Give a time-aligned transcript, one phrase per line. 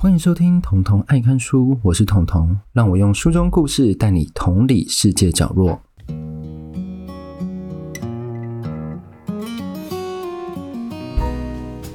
[0.00, 5.82] 欢迎收听《童童爱看书》，我是童童，让我用书中故事带你同理世界角落。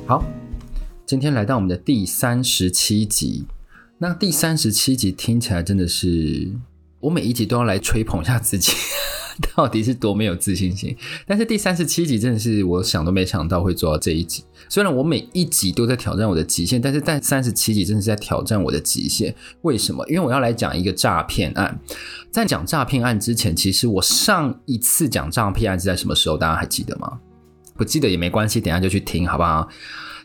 [0.05, 0.21] 好，
[1.05, 3.46] 今天来到我们的第三十七集。
[3.97, 6.51] 那第三十七集听起来真的是，
[6.99, 8.73] 我每一集都要来吹捧一下自己。
[9.55, 10.95] 到底是多没有自信心？
[11.25, 14.43] 但是第三十七集真的是我想都没想到会做到这一集。
[14.70, 19.34] 虽然我每一集都在挑战我的极限，但是在三十七集真的是在挑战我的极限。
[19.61, 20.05] 为什么？
[20.08, 21.80] 因为我要来讲一个诈骗案。
[22.31, 26.38] 在讲诈骗案之前，其实我上一次讲诈骗案是在什么时候？
[26.38, 27.20] 大家还记得吗？
[27.75, 29.67] 不记得也没关系，等下就去听，好不好？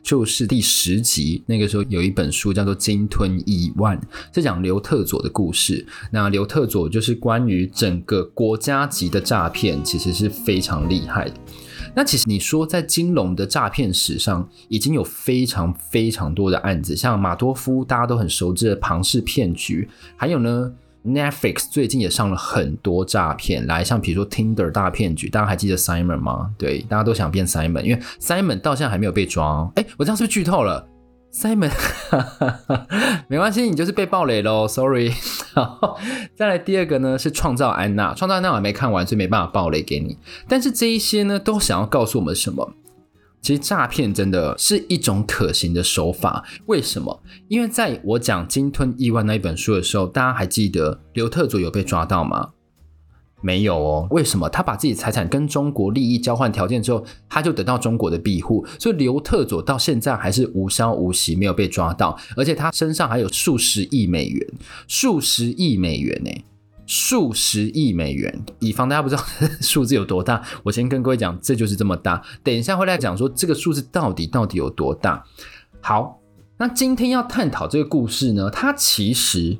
[0.08, 3.94] 就是第十集，那个时候有一本书叫做《鲸吞亿万》，
[4.34, 5.86] 是讲刘特佐的故事。
[6.10, 11.34] 那刘特佐就是关于整个国家级的诈骗，其实是非常厉害的。
[11.94, 20.72] 那其实你说在金融的诈骗史上，已经有非常非常多的案子，像马多夫大家都很熟知的庞氏骗局，还有呢。
[21.06, 26.50] Netflix 最近也上了很多诈骗，来像比如说 Tinder 大骗局，大家还记得 Simon 吗？
[26.58, 29.70] 对，大家都想变 Simon，因为 Simon 到现在还没有被抓。
[29.76, 30.86] 哎，我这样是不是剧透了
[31.32, 31.70] ？Simon，
[33.28, 35.12] 没关系，你就是被爆雷喽，Sorry。
[35.54, 35.98] 好，
[36.34, 40.18] 再来第二个呢是创造安娜，创造安娜我还没看完，所以没办法爆雷给你。
[40.46, 42.72] 但是这一些呢，都想要告诉我们什么？
[43.40, 47.22] 其实诈骗真的是一种可行的手法，为什么？
[47.48, 52.50] 因为在我讲《鲸吞亿万》那一本书的时候，大家还记得刘特佐有被抓到吗？
[53.40, 54.08] 没有哦。
[54.10, 54.48] 为什么？
[54.48, 64.46] 他把自己财产跟中国利益交换条件之后，他就得到中国的庇护，所以刘特佐到现在还是无消无息，没有被抓到，而且他身上还有数十亿美元，
[64.88, 66.30] 数十亿美元呢。
[66.88, 69.22] 数十亿美元，以防大家不知道
[69.60, 72.20] 数字有多大，我先跟各位讲，这就是这么大。
[72.42, 75.22] 等一下会来讲说这个数字到底到底有多大。
[75.82, 76.18] 好，
[76.56, 79.58] 那今天要探讨这个故事呢，它其实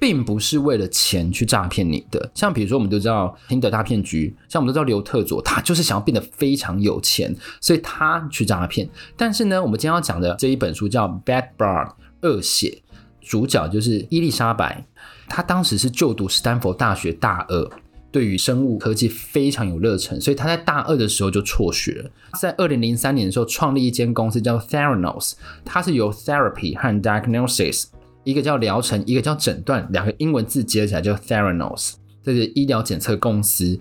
[0.00, 2.30] 并不是为了钱去诈骗你的。
[2.34, 8.88] 像比如说，我们都知道听的大骗局，像我们都知道刘特佐，他就是想要变得非常有钱，所以他去诈骗。
[9.14, 11.88] 但是呢，我们今天要讲的这一本书叫《Bad Blood》
[12.22, 12.82] 恶血，
[13.20, 14.86] 主角就是伊丽莎白。
[15.34, 17.70] 他当时是就读斯坦福大学大二，
[18.10, 22.10] 对于生物科技非常有热忱，所以他在大二的时候就辍学了。
[22.38, 25.32] 在二零零三年的时候，创立一间公司叫 Theranos，
[25.64, 27.86] 它是由 Therapy 和 Diagnosis，
[28.24, 33.80] 一个叫疗程，一个叫诊断，两个英文字接起来叫 Theranos，这是医疗检测公司。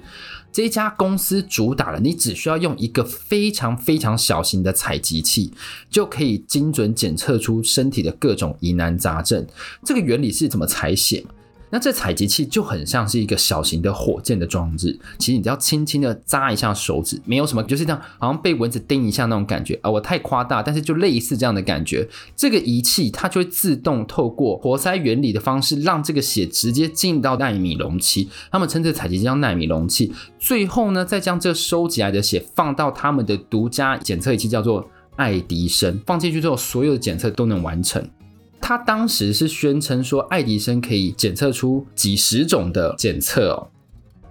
[0.54, 5.52] 这家公司主打了，你只需要用一个非常非常小型的采集器，
[5.90, 9.46] 就可以精准检测出身体的各种疑难杂症。
[9.84, 11.26] 这个原理是怎么采血？
[11.72, 19.90] 那这采集器就很像是一个小型的火箭的装置，其实你只要轻轻的扎一下手指，没有什么，就是这样，好像被蚊子叮一下那种感觉啊。
[19.90, 22.08] 我太夸大，但是就类似这样的感觉。
[22.36, 30.14] 这个仪器它就会自动透过活塞原理的方式，让这个血直接进到奈米容器，他们称这采集器叫奈米容器。
[30.38, 38.06] 最后呢，再将这收集来的血放到他们的独家检测仪器，叫做爱迪生，放进去之后，所有的检测都能完成。
[38.62, 43.68] 他当时是宣称说，爱迪生可以检测出几十种的检测哦。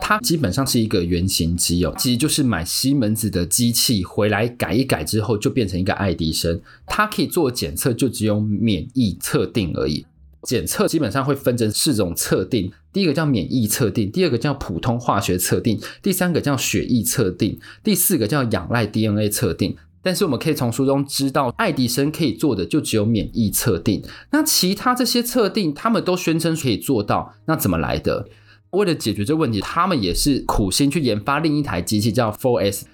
[0.03, 6.59] 它基本上是一个原型机哦，其实就是买西门子的机器回来改一改之后，就变成一个爱迪生。
[6.87, 10.07] 它可以做检测，就只有免疫测定而已。
[10.43, 19.77] 检测基本上会分成四种测定，第一个叫免疫测定，第二个叫普通化学测定，第三个叫血液测定，第四个叫仰赖 DNA 测定。
[20.03, 24.03] 但是我们可以从书中知道，爱迪生可以做的就只有免疫测定。
[24.31, 28.29] 那其他这些测定，他们都宣称可以做到，那怎么来的？
[28.71, 32.85] 为了解决这个问题，他们也是苦心去研发另一台机器，叫 4S。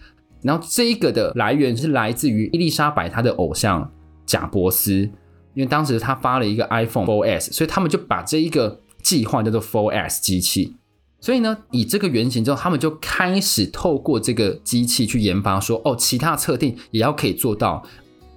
[0.42, 3.92] 然后这个的来源是来自于伊丽莎白她的偶像
[4.24, 5.02] 贾伯斯，
[5.54, 10.76] 因为当时他发了一个 iPhone 4S，所以他们就把这一个计划叫做 4S 机器。
[11.26, 17.82] 所以呢，以这个原型之后，他们就开始透过这个机器去研发说，哦，其他测定也要可以做到。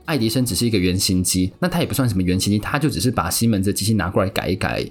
[0.05, 4.83] 爱迪生只是一个原型机，那它也不算什么原型机，它就只是把西门子机器拿过来改一改。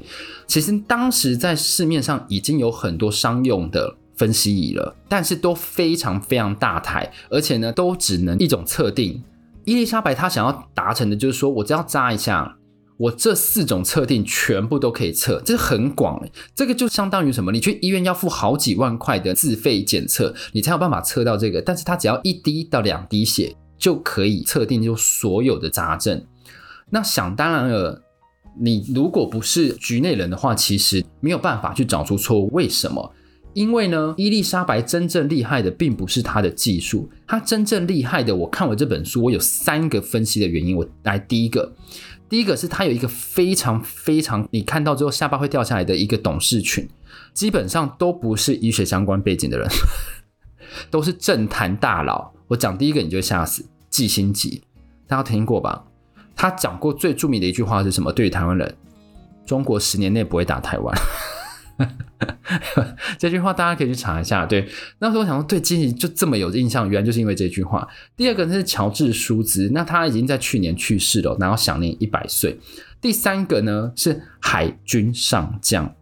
[0.47, 9.21] 其实当时在市面上已经有很多商用的分析仪了，但是都非常非常大台，而且呢，都只能一种测定。
[9.65, 12.58] 伊丽莎白她想要达成的就是说，我只要扎一下。
[12.99, 16.21] 我这四种测定全部都可以测，这很广，
[16.55, 17.53] 这个就相当于什么？
[17.53, 21.63] 你去医院要付好几万块的自费检测，你才有办法测到这个。
[21.63, 26.27] 但是它只要一滴到两滴血就可以测定就所有的杂症。
[26.91, 28.03] 那想当然了，
[28.61, 32.51] 你如果不是局内人的话，其实没有办法去找出错误。
[32.53, 33.13] 为什么？
[33.55, 40.77] 因为呢，伊丽莎白真正厉害的并不是她的技术，她真正厉害的，我看我这本书，我有三个分析的原因。
[40.77, 41.73] 我来第一个。
[42.29, 46.89] 第一个是他有一个非常非常你看到之后下巴会掉下来的一个董事群，
[47.33, 49.69] 基本上都不是医学相关背景的人，
[50.91, 52.33] 都是政坛大佬。
[52.49, 54.63] 我讲第一个你就吓死，季辛吉，
[55.07, 55.85] 大家听过吧？
[56.37, 58.13] 他讲过最著名的一句话是什么？
[58.13, 58.77] 对于台湾人，
[59.45, 60.95] 中国十年内不会打台湾。
[63.19, 64.45] 这句话大家可以去查一下。
[64.45, 67.87] 对，那时候我想说，对季辛吉就这么有印象，原来就是因为这句话。
[68.17, 72.59] 第二个是乔治舒兹，那他已经在去年去世了，然后享年一百岁。
[73.01, 75.95] 第三个呢是海军上将，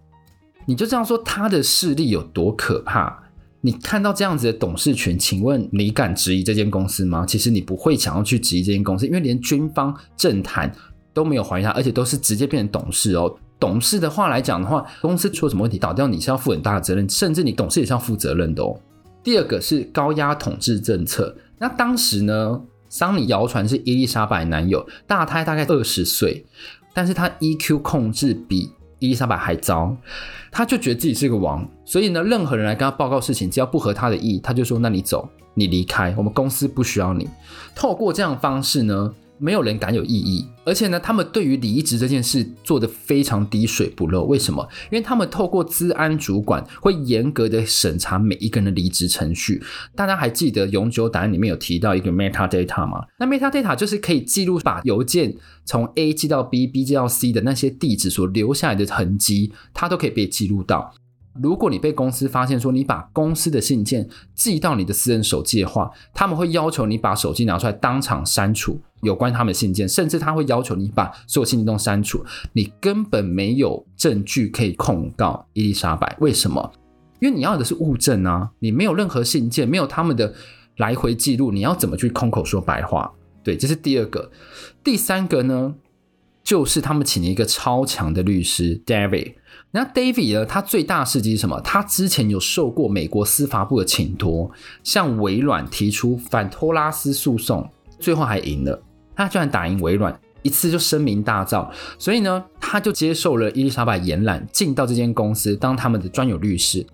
[0.66, 3.24] 你就这样说他的势力有多可怕？
[3.60, 7.26] 你看到这样子的董事群，请问你敢质疑这间公司吗？
[7.26, 10.72] 其实你不会想要去质疑这间公司，因为连军方政坛
[11.12, 13.36] 都没有怀疑他，而且都是直接变成董事哦。
[13.58, 18.78] 董事的话来讲的话，公司出了什么问题倒掉，你是要负很大的责任，甚至你董事也是要负责任的哦。
[19.22, 21.34] 第二个是高压统治政策。
[21.58, 26.44] 那当时呢，桑尼谣传是伊丽莎白男友，大胎大概二十岁，
[26.92, 29.96] 但是他 EQ 控制比伊丽莎白还糟，
[30.52, 37.26] 他就觉得自己是个王，所以呢，任何人来跟他报告事情，只要不合他的意，他就说：“那你走，你离开，我们公司不需要你。”
[37.74, 39.14] 透过这样的方式呢。
[39.38, 44.24] 没有人敢有异议，而且呢，他们对于离职这件事做得非常滴水不漏。
[44.24, 44.66] 为什么？
[44.90, 49.62] 因为他们透过资安主管会严格的审查每一个人的离职程序。
[49.94, 53.04] 大家还记得永久档案里面有提到一个 metadata 吗？
[53.18, 60.94] 那 metadata 就是可以记录把邮件从 A 寄到 B，B 寄到 C 的那些地址所留下来的痕迹，它都可以被记录到。
[61.38, 72.24] 如果你被公司发现说你把公司的信件寄到你的私人手机的话，他们会要求你把手机拿出来当场删除有关他们的信件，甚至他会要求你把所有信件都删除。
[72.52, 76.72] 你根本没有证据可以控告伊丽莎白，为什么？
[77.20, 80.34] 因为你要的是物证啊，你没有任何信件，没有他们的
[80.76, 83.12] 来回记录，你要怎么去空口说白话？
[83.42, 84.30] 对，这是第二个。
[84.84, 85.74] 第三个呢，
[86.42, 89.34] 就是他们请了一个超强的律师 David。
[89.70, 90.46] 那 David 呢？
[90.46, 91.60] 他最大的事迹是什么？
[91.60, 94.50] 他之前有受过美国司法部的请托，
[94.82, 98.82] 向微软提出反托拉斯诉讼，最后还赢了。
[99.16, 101.68] 他居然打赢微软，一次就声名大噪。
[101.98, 106.86] 所以呢，他就接受了伊丽莎白延揽，进到这间公司当他们的专有律师。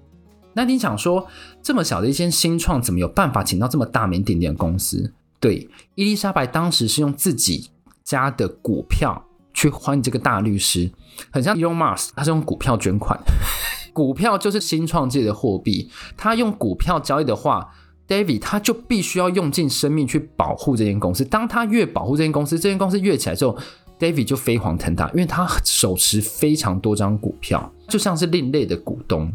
[0.54, 1.26] 那你想说，
[1.62, 5.12] 这么小的一间新创，怎么有办法请到这么大名鼎鼎的公司？
[5.40, 7.70] 对，伊丽莎白当时是用自己
[8.04, 9.26] 家的股票。
[9.54, 10.90] 去换这个大律师，
[11.30, 13.20] 很像 Elon Musk，他是用股票捐款，
[13.92, 15.90] 股票就是新创界的货币。
[16.16, 17.68] 他用股票交易的话
[18.08, 21.24] ，David 他就必须要用尽生命去保护这间公司。
[21.24, 23.56] 当他越保护这间公司，这间公司越起来之后
[23.98, 29.32] ，David 就飞黄腾达，因为他手持非常多张股票，就像是另类的股东。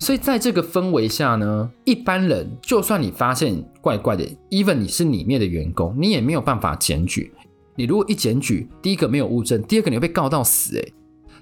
[0.00, 7.32] 所以在这个氛围下呢，一般人就算你发现怪怪的，even 你是里面的员工，你也没有办法检举。
[7.76, 10.76] 你如果一检举，第一个没有物证，第二个你会被告到死。
[10.76, 10.92] 诶，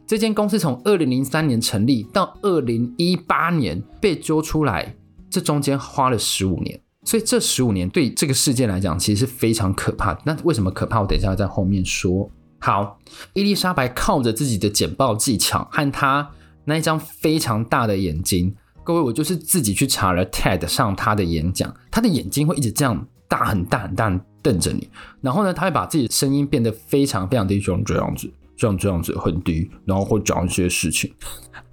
[0.07, 4.95] 这间公司从二零零三年成立到二零一八年被揪出来，
[5.33, 10.21] 这中间花了十五年，所以这十五年对这个事件来讲其实是非常可怕的。
[10.27, 11.01] 那为什么可怕？
[11.01, 12.31] 我等一下在后面说。
[12.61, 12.99] 好，
[13.33, 16.31] 伊丽莎白靠着自己的简报技巧和她
[16.67, 24.21] 那一张非常大的眼睛，各位，我就是自己去查了 TED 上她的演讲，她的眼睛会一直这样大很大很大。
[24.43, 24.91] 瞪着你，
[25.21, 31.15] 然后呢，他会把自己的声音变得非常非常低，这样这样子，这样这样子很低，然后会讲一些事情。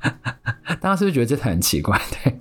[0.79, 1.99] 大家是不是觉得这很奇怪？
[2.23, 2.39] 对，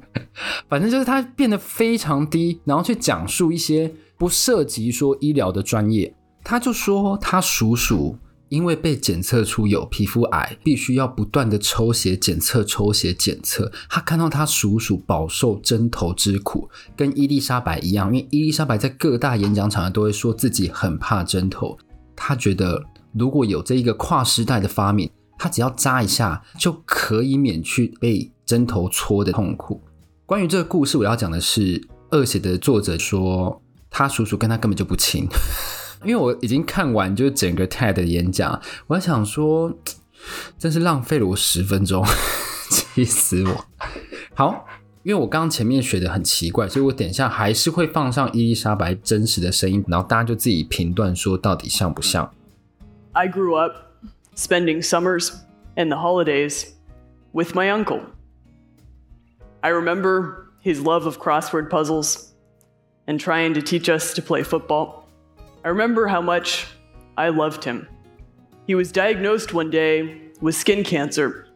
[0.68, 6.14] 反正就是他变得非常低，然后去讲述一些不涉及说医疗的专业。
[6.44, 8.16] 他就说他叔叔。
[8.50, 13.70] 因为被检测出有皮肤癌，必须要不断的抽血检测、抽血检测。
[13.90, 18.06] 他看到他叔叔饱受针头之苦，跟伊丽莎白一样。
[18.06, 21.76] 因为伊丽莎白在各大演讲场都会说自己很怕针头。
[22.16, 22.82] 他觉得
[23.12, 29.82] 如果有这一个跨时代的发明，他只要扎一下就可以免去被针头戳的痛苦。
[30.28, 35.26] 关于这个故事，我要讲的是，恶血的作者说他叔叔跟他根本就不亲。
[36.04, 39.72] 因为我已经看完就是整个 TED 的演讲，我在想说，
[40.58, 42.04] 真是浪费了我十分钟，
[42.68, 43.64] 气死我！
[44.34, 44.66] 好，
[45.02, 52.30] 因为我刚刚前面学的很奇怪，所以我等一下还是会放上伊丽莎白真实的声音，然后大家就自己评断说到底像不像。
[53.12, 53.74] I grew up
[54.36, 55.30] spending summers
[55.74, 56.66] and the holidays
[57.32, 58.00] with my uncle.
[59.62, 62.34] I remember his love of crossword puzzles
[63.06, 65.08] and trying to teach us to play football.
[65.64, 66.66] I remember how much
[67.16, 67.88] I loved him.
[68.66, 71.46] He was diagnosed one day with skin cancer.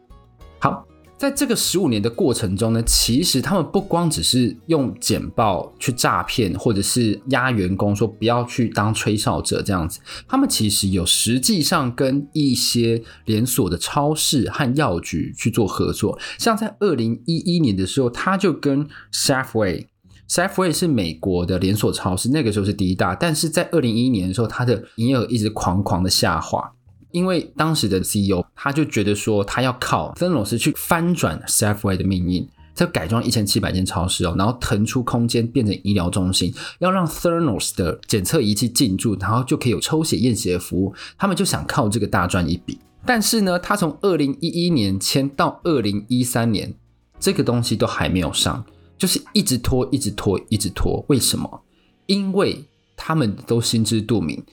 [0.59, 0.85] 好，
[1.23, 16.19] 在这个十五年的过程中呢，其实他们不光只是用简报去诈骗，或者是压员工说不要去当吹哨者这样子，他们其实有实际上跟一些连锁的超市和药局去做合作。
[16.37, 26.73] 像在二零一一年的时候，他就跟 Safeway，Safeway 是美国的连锁超市，那个时候是第一大，但是在二零一一年的时候，它的营业额一直狂狂的下滑。
[27.13, 40.91] 因为当时的 CEO 他就觉得说，他要靠芬罗斯去翻转 Safeway 的命运，再改装一千七百间超市哦，然后腾出空间变成医疗中心，要让 Theranos 的检测仪器进驻，然后就可以有抽血验血的服务。
[41.15, 42.79] 他们就想靠这个大赚一笔。
[43.05, 46.73] 但是呢，他从二零一一年签到二零一三年，
[47.19, 48.65] 这个东西都还没有上，
[48.97, 51.05] 就是一直拖，一直拖，一直拖。
[51.09, 51.61] 为什么？
[52.07, 52.65] 因为
[52.97, 54.43] 他们都心知肚明。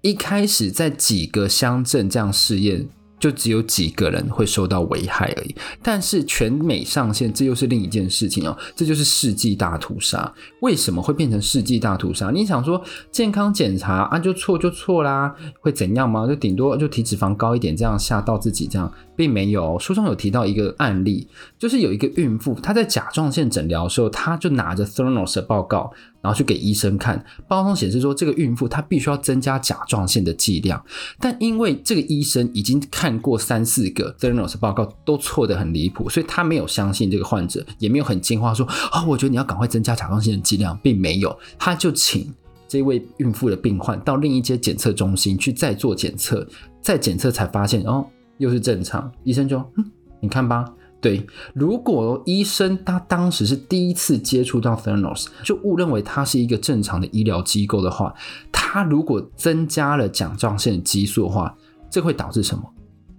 [0.00, 2.88] 一开始在几个乡镇这样试验，
[3.18, 5.54] 就只有几个人会受到危害而已。
[5.82, 8.56] 但是全美上线，这又是另一件事情哦。
[8.76, 10.32] 这就是世纪大屠杀。
[10.62, 12.30] 为什么会变成世纪大屠杀？
[12.30, 16.28] 你想说健康检查啊，就错就错啦，会怎样吗？
[16.28, 18.92] 就顶多就体脂肪高一点，这样吓到自己这样。
[19.16, 21.26] 并没有，书中有提到一个案例，
[21.58, 30.82] 就是有一个孕妇，她在甲状腺诊疗的时候，她就拿着 Theranos 的报告，然后去给医生看，报告中显示说，这个孕妇她必须要增加甲状腺的剂量，
[31.18, 42.32] 但因为这个医生已经看过三四个 t h e r n o s 报告都错得很离谱，所以他没有相信这个患者，也没有很惊慌说啊、哦，我觉得你要赶快增加甲状腺的剂量，并没有，他就请
[42.66, 46.46] 这位孕妇的病患到另一间检测中心去再做检测，
[46.82, 48.04] 再检测才发现哦。
[48.38, 49.84] 又是正常，医生就，嗯，
[50.20, 50.64] 你看吧，
[51.00, 51.24] 对，
[51.54, 58.12] 如果医生他当时是第一次接触到 Theranos，就误认为它是一个正常的医疗机构的话，
[58.50, 61.56] 他如果增加了甲状腺激素的话，
[61.88, 62.64] 这会导致什么？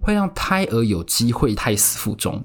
[0.00, 2.42] 会让胎儿有机会胎死腹中。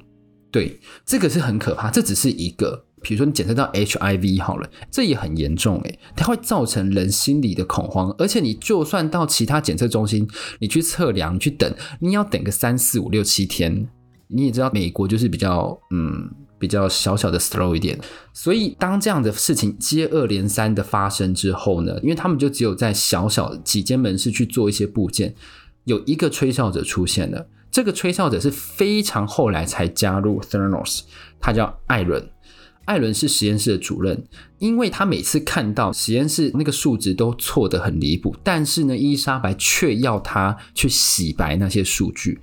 [0.51, 1.89] 对，这个是很可怕。
[1.91, 2.85] 这只是一个。
[3.01, 10.27] 比如说你检测到 HIV 好了，这也很严重诶，它会造成人心理的恐慌，而且你就算到其他检测中心，
[10.59, 13.87] 你去测量，你去等，你要等个三四五六七天。
[14.27, 17.99] 你也知道美国就是比较嗯比较小小的 slow 一点，
[18.33, 25.35] 所以当这样的事情接二连三的发生之后呢，因为他们就只有在小小几间门市去做一些部件，
[25.83, 31.01] 有一个吹哨者出现了，这个吹哨者是非常后来才加入 Theranos，
[31.39, 32.29] 他叫艾伦。
[32.85, 34.23] 艾伦是实验室的主任，
[34.59, 42.39] 因为他每次看到实验室那个数值都错得很离谱，但是呢，伊丽莎白却要他去洗白那些数据。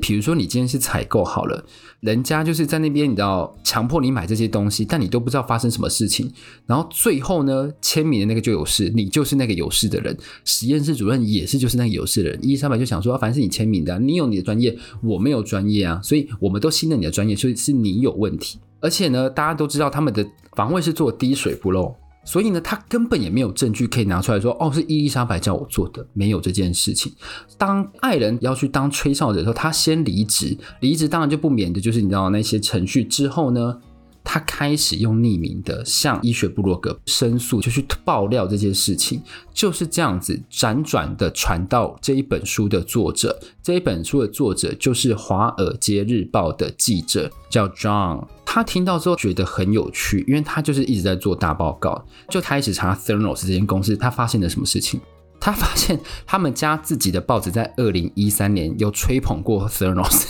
[0.00, 1.64] 比如说你今天是采购好了，
[2.00, 6.30] 人家就是在那边，你知道强迫你买这些东西，但你都不知道发生什么事情，
[6.66, 10.16] 然后最后呢，签名的那个就有事，你就是那个有事的人。
[10.44, 12.38] 实验室主任也是就是那个有事的人。
[12.42, 18.58] 伊丽莎白就想说，反正是你签名的，你有你的专业，我没有专业啊，所以我们都信任你的专业，所以是你有问题。
[18.80, 21.94] 而且呢，大家都知道他们的防卫是做滴水不漏，
[22.24, 27.12] 所以呢，他根本也没有证据可以拿出来说，哦，是伊丽莎白叫我做的，没有这件事情。
[27.58, 33.78] 当爱人要去当吹哨者的时候，他先离职，离职当然就不免的就是你知道那些程序之后呢。
[34.26, 39.20] 他开始用匿名的向医学部落格申诉，就去爆料这件事情，
[39.52, 43.38] 就是这样子辗转的传到这一本书的作者。
[43.62, 48.26] 这一本书的作者就是《华尔街日报》的记者，叫 John。
[48.54, 55.00] 他听到之后觉得很有趣，因为他就是一直在做大报告，就开始查 Theranos 这间公司，他发现了什么事情？
[55.40, 60.26] 他发现他们家自己的报纸在二零一三年有吹捧过 Theranos，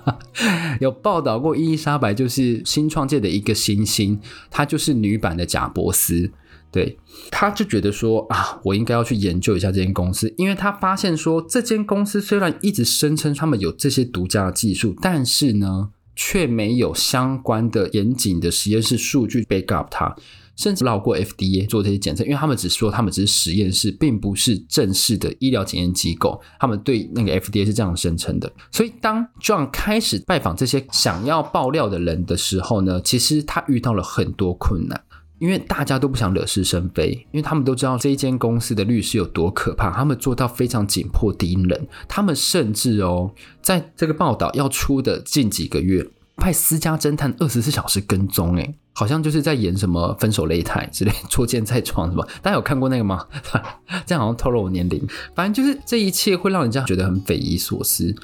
[0.80, 4.20] 有报道过伊丽莎白就是新创界的一个新星，
[4.50, 6.30] 她就是女版的贾伯斯。
[6.70, 6.98] 对，
[7.30, 20.16] 他就觉得说啊，我应该要去研究一下这间公司，因为他发现说这间公司虽然一直声称他们有这些独家的技术，但是呢，却没有相关的严谨的实验室数据 back up 它。
[20.56, 26.40] 甚至绕过 FDA 做这些检测，因为他们只说他们只是实验室，并不是正式的医疗检验机构。
[26.58, 28.50] 他们对那个 FDA 是这样声称的。
[28.72, 34.98] 所以当 John 开始拜访这些想要爆料的人的时候呢，其实他遇到了很多困难，
[35.38, 41.86] 因为大家都不想惹是生非，因为他们都知道这一间公司的律师有多可怕，他们做到非常紧迫敌人。
[42.08, 52.26] 他们甚至哦，在这个报道要出的近几个月，派私家侦探二十四小时跟踪，诶好像就是在演什么分手擂台之类，捉奸在床什么？
[52.40, 53.26] 大家有看过那个吗？
[54.06, 55.06] 这样好像透露我年龄。
[55.34, 58.14] 反正就是这一切会让人家觉得很匪夷所思。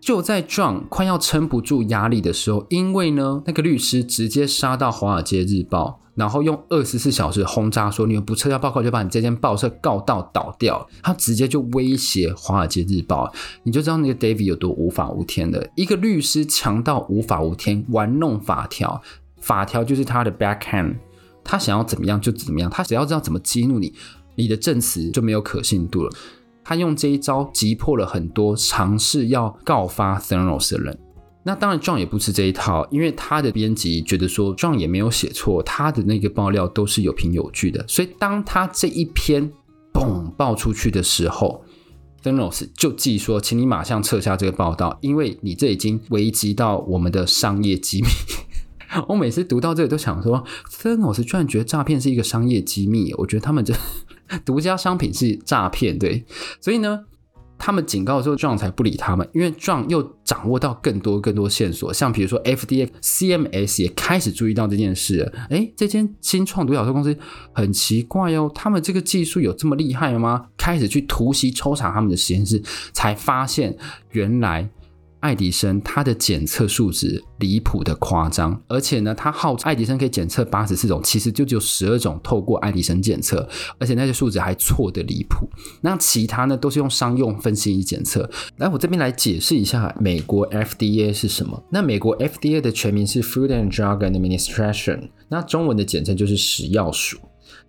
[0.00, 10.84] 就在壮快要撑不住压力的时候，因为呢，那个律师直接杀到《华尔街日报》，然后用二十四小时轰炸说，你们不撤销报告就把你这间报社告到倒掉。
[11.00, 13.28] 他直接就威胁《华尔街日报》，
[13.62, 19.00] 你就知道那个 David 有多无法无天的一个律师，强到无法无天，玩弄法条，
[19.40, 20.96] 法条就是他的 backhand，
[21.44, 23.94] 他想要怎么样就怎么样，他只要知道怎么激怒你，
[24.34, 26.10] 你的证词就没有可信度了。
[26.64, 30.98] 他用这一招击破了很多尝试要告发 Theranos 的人。
[31.48, 37.82] 那当然壮也不吃这一套，因为他的编辑觉得说壮也没有写错，他的那个爆料都是有凭有据的。
[37.88, 39.50] 所以，当他这一篇
[39.90, 41.64] 嘣爆出去的时候
[42.22, 48.08] ，Theranos 就记说，请你马上撤下这个报道，因为你这已经危及到我们的商业机密。
[49.08, 53.72] 我每次读到这里都想说，Theranos 居然觉得诈骗是一个商业机密，我觉得他们这
[54.44, 56.26] 独家商品是诈骗，对，
[56.60, 57.06] 所以呢。
[57.58, 65.32] 他们警告之后，John 才不理他们，因为 John 又掌握到更多更多线索，像比如说 FDA、CMS 也开始注意到这件事了。
[65.50, 67.16] 诶，这间新创独角兽公司
[67.52, 70.46] 很奇怪哦，他们这个技术有这么厉害吗？
[70.56, 72.62] 开始去突袭抽查他们的实验室，
[72.92, 73.76] 才发现
[74.12, 74.70] 原来。
[75.20, 83.48] 爱迪生他的检测数值离谱的夸张，而且呢，他号称爱迪生可以检测八十四种，其实就只有十二种透过爱迪生检测，
[83.78, 85.48] 而且那些数值还错的离谱。
[85.80, 88.30] 那其他呢，都是用商用分析仪检测。
[88.58, 91.62] 来，我这边来解释一下美国 FDA 是什么。
[91.70, 97.18] 那美国 FDA 的全名是 Food and Drug Administration，那中文的简称就是食药署。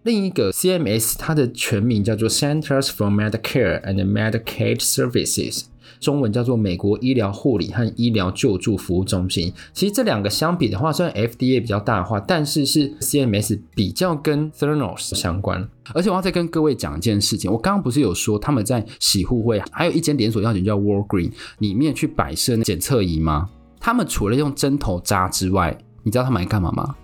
[0.04, 5.64] 另一个 CMS 它的全名叫做 Centers for Medicare and Medicaid Services。
[6.00, 9.54] 中文叫做美国医疗护理和医疗救助服务中心。
[9.74, 15.68] 其实这两个相比的话，虽然 FDA 比较大化，但是是 CMS 比较跟 Theranos 相关。
[15.94, 23.50] 而且我要再跟各位讲一件事情，我刚刚不是有说他们在喜护会还有一间连锁药局叫 Walgreen 里面去摆设检测仪吗？
[23.80, 26.96] 他们除了用针头扎之外，你知道他们还干嘛吗？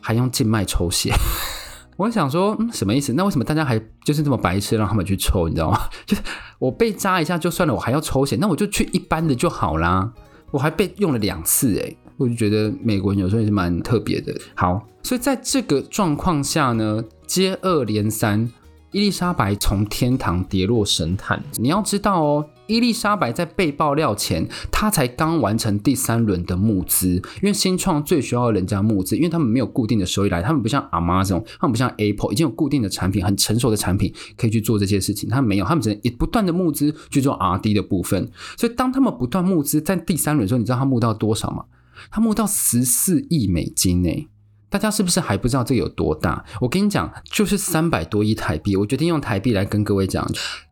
[0.00, 1.12] 还用静脉抽血。
[2.02, 3.12] 我想说，嗯，什么意思？
[3.12, 5.48] 那为什么大家还就是这么白痴让他们去抽？
[5.48, 5.78] 你知道吗？
[6.04, 6.22] 就是
[6.58, 10.12] 我被扎一下就算了，我还要抽血，那我就去一般的就好啦。
[10.50, 14.34] 我还被用了两次，诶，我就觉得美国人有时候也是蛮特别的。
[14.54, 18.50] 好，所以在这个状况下呢，接二连三。
[18.92, 21.42] 伊丽莎白从天堂跌落神坛。
[21.56, 27.14] 你要知道哦，伊丽莎白在被爆料前，她才刚完成第三轮的募资。
[27.40, 35.30] 因为新创最需要人家募资，因为他们没有固定的收益来，他们不像 Amazon，他们不像 Apple，已经有固定的产品，很成熟的产品可以去做这些事情。
[35.30, 38.30] 他们没有，他们只能也不断的募资去做 R&D 的部分。
[38.58, 41.64] 所以当他们不断募资，在第三轮的时候，你知道他募到多少吗？
[42.10, 44.28] 他募到十四亿美金呢。
[44.72, 46.42] 大家是不是还不知道这有多大？
[46.58, 48.74] 我跟你讲，就是三百多亿台币。
[48.74, 50.26] 我决定用台币来跟各位讲，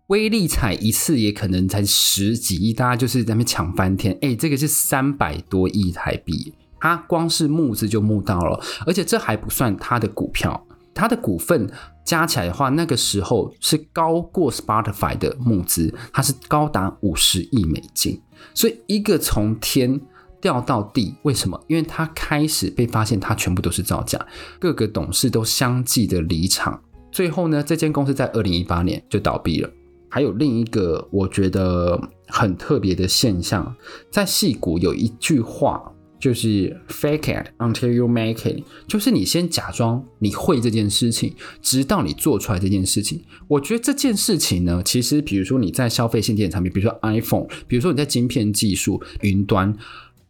[0.06, 4.16] 威力彩一次也可能才十几亿，大家就是在那边抢翻天。
[4.22, 11.70] 诶，这个是三百多亿台币，它光是募资就募到了，而且这还不算它的股票，它的股份
[12.02, 18.18] 加起来的话，那个时候是高过 Spotify 的募资，它是高达五十亿美金。
[18.54, 20.00] 所以一个从天。
[20.40, 21.62] 掉到地，为什么？
[21.68, 24.18] 因为他开始被发现，他全部都是造假，
[24.59, 29.70] 各个董事都相继的离场，最后呢，这间公司在二零一八年就倒闭了。
[30.09, 33.74] 还有另一个我觉得很特别的现象，
[34.11, 43.22] 在戏谷有一句话，就是 “fake it until you make it”，就是你先假装你会这件事情，直到你做出来这件事情。
[43.46, 49.76] 我觉得这件事情呢，其实比如说你在消费性电子产品，比如说 iPhone，比如说你在晶片技术、云端。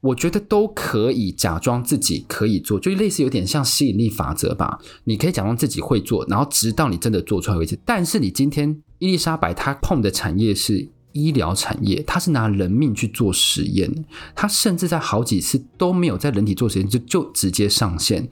[0.00, 4.78] 我觉得都可以假装自己可以做，就类似有点像吸引力法则吧。
[5.04, 7.78] 你可以假装自己会做，然后直到你真的做出来为止。
[7.84, 18.28] 但是你今天伊丽莎白她碰的产业是医疗产业，她是拿人命去做实验，她甚至在好几次都没有在人体做实验，就就直接上线。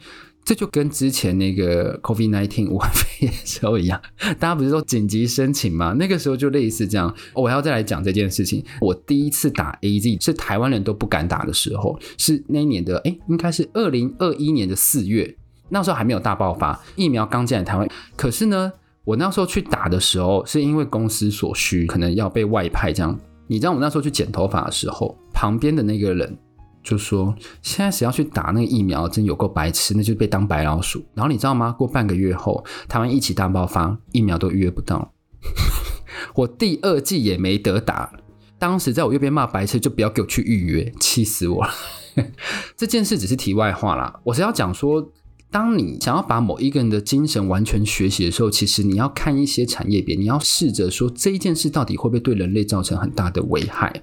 [0.48, 4.00] 这就跟之前那个 COVID-19 武汉肺炎的时候一样，
[4.38, 5.94] 大家不是说紧急申请吗？
[5.98, 7.14] 那个时候就类似这样。
[7.34, 8.64] 我还要再来讲这件事情。
[8.80, 15.36] 我第一次打 AZ 是台湾人都不敢打的时候，是那一年的哎，应该是二零二一年的四月，
[15.68, 17.86] 那时候还没有大爆发，疫苗刚进来台湾。
[18.16, 18.72] 可是呢，
[19.04, 23.20] 我那时候去打的时候，是因为公司所需，可能要被外派这样。
[23.48, 26.38] 你知道我那时候去剪头发的时候，旁边的那个人。
[26.88, 31.04] 就说现在谁要去打那个疫苗，真有够白痴，那就被当白老鼠。
[31.12, 31.70] 然后你知道吗？
[31.70, 35.12] 过半个月后，台湾一起大爆发，疫苗都预约不到，
[36.34, 38.10] 我第二季也没得打。
[38.58, 41.70] 当时在我右边骂白痴，就不要给我去预约，气死我了。
[42.74, 45.12] 这件事只是题外话啦，我是要讲说，
[45.50, 54.02] 当你想要把某一个人的精神完全学习的时候，其实你要看一些产业别，你要试着说这一件事到底会不会对人类造成很大的危害。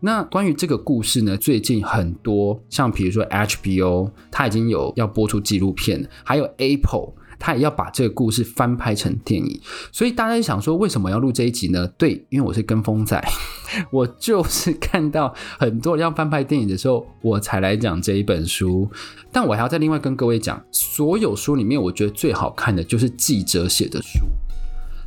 [0.00, 7.14] 那关于这个故事呢，最近很多像比如说 HBO，它已经有要播出纪录片，还有 Apple。
[7.40, 11.88] 他也要把这个故事翻拍成电影，所以大家就想说，为什么要录这一集呢？
[11.98, 13.20] 对，因为我是跟风仔，
[13.90, 18.88] 我就是看到很多人要翻拍电影的时候，我才来讲这一本书。
[19.32, 24.20] 但我还要再另外跟各位讲，所有书里面，我觉得最好看的就是记者写的书。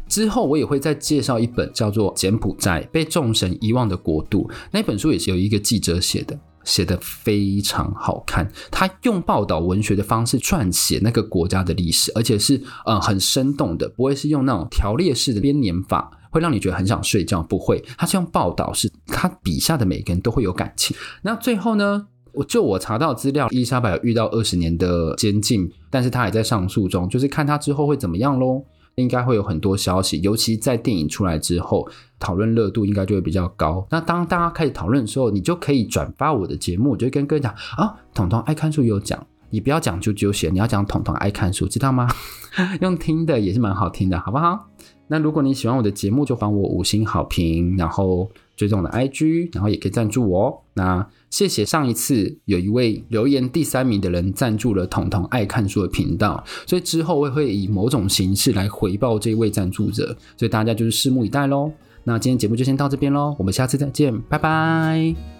[0.10, 6.38] 之后我也会再介绍一本叫做《柬埔寨被众神遗忘的国度》，那本书也是有一个记者写的。
[6.63, 17.43] 写得非常好看，他用报道文学的方式撰写那个国家的历史，而且是嗯很生动的，不会是用那种条列式的编年法，会让你觉得很想睡觉。
[17.43, 20.95] 不会，他是用报道是，他笔下的每个人都会有感情。
[21.21, 28.63] 那最后呢，我就我查到资料，伊丽莎白有遇到二十年的监禁，但是他还在上诉中，就是看他之后会怎么样喽。
[28.95, 31.88] 应该会有很多消息，尤其在电影出来之后，
[32.19, 33.86] 讨论热度应该就会比较高。
[33.89, 42.08] 那当大家开始讨论的时候，你就可以转发我的节目，就跟各位讲啊，彤彤爱看书有讲，你不要讲啾啾鞋，你要讲彤彤爱看书，知道吗？
[42.82, 44.67] 用听的也是蛮好听的，好不好？
[45.08, 50.57] 那如果你喜欢我的节目，就帮我五星好评，然后追踪我的 IG，然后也可以赞助我哦。
[50.75, 61.71] 那谢谢上一次有一位留言第三名的人赞助了彤彤爱看书的频道，所以之后我也会以某种形式来回报这位赞助者，所以大家就是拭目以待喽。
[62.03, 65.33] 那今天节目就先到这边喽，我们下次再见，拜拜。